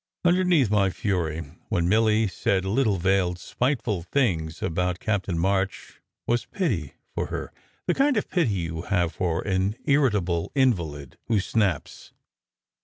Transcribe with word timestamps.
Underneath 0.25 0.71
my 0.71 0.89
fury, 0.89 1.41
when 1.69 1.87
Milly 1.87 2.27
said 2.27 2.65
little 2.65 2.97
veiled, 2.97 3.37
spiteful 3.37 4.01
things 4.01 4.63
about 4.63 4.99
Captain 4.99 5.37
March, 5.37 6.01
was 6.25 6.47
pity 6.47 6.95
for 7.13 7.27
her, 7.27 7.53
the 7.85 7.93
kind 7.93 8.17
of 8.17 8.27
pity 8.27 8.49
you 8.51 8.81
have 8.81 9.13
for 9.13 9.43
an 9.43 9.75
irritable 9.85 10.51
invalid 10.55 11.19
who 11.27 11.39
snaps. 11.39 12.13